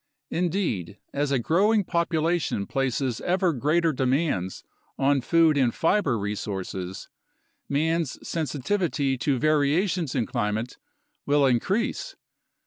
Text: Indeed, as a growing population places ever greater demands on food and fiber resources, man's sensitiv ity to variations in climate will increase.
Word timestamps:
Indeed, 0.31 0.97
as 1.13 1.31
a 1.31 1.37
growing 1.37 1.83
population 1.83 2.65
places 2.65 3.21
ever 3.21 3.53
greater 3.53 3.93
demands 3.93 4.63
on 4.97 5.21
food 5.21 5.57
and 5.59 5.71
fiber 5.71 6.17
resources, 6.17 7.07
man's 7.69 8.17
sensitiv 8.23 8.81
ity 8.81 9.15
to 9.19 9.37
variations 9.37 10.15
in 10.15 10.25
climate 10.25 10.79
will 11.27 11.45
increase. 11.45 12.15